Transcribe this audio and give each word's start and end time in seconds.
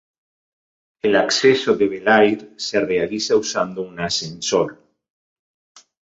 El 1.09 1.15
acceso 1.17 1.75
de 1.75 1.87
Bel-Air 1.87 2.53
se 2.57 2.79
realiza 2.79 3.35
usando 3.35 3.83
un 3.83 3.99
ascensor. 3.99 4.75